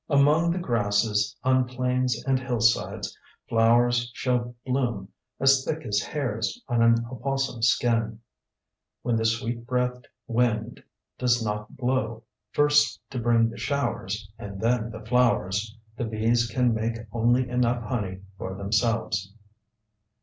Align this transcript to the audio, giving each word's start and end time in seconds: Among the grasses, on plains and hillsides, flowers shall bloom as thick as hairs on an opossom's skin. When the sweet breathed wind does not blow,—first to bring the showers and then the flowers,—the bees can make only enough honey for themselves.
Among 0.09 0.49
the 0.49 0.57
grasses, 0.57 1.35
on 1.43 1.65
plains 1.65 2.23
and 2.25 2.39
hillsides, 2.39 3.15
flowers 3.47 4.09
shall 4.15 4.55
bloom 4.65 5.09
as 5.39 5.63
thick 5.63 5.83
as 5.85 5.99
hairs 6.01 6.59
on 6.67 6.81
an 6.81 7.05
opossom's 7.05 7.67
skin. 7.67 8.19
When 9.03 9.15
the 9.15 9.25
sweet 9.25 9.67
breathed 9.67 10.07
wind 10.25 10.81
does 11.19 11.45
not 11.45 11.77
blow,—first 11.77 12.99
to 13.11 13.19
bring 13.19 13.49
the 13.49 13.59
showers 13.59 14.27
and 14.39 14.59
then 14.59 14.89
the 14.89 15.01
flowers,—the 15.05 16.05
bees 16.05 16.47
can 16.47 16.73
make 16.73 16.97
only 17.11 17.47
enough 17.47 17.83
honey 17.83 18.21
for 18.39 18.55
themselves. 18.55 19.31